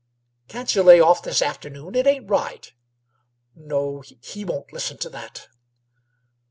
[0.47, 1.93] "Can't you lay off this afternoon?
[1.93, 2.73] It ain't right"
[3.53, 4.01] "No.
[4.19, 5.47] He won't listen to that."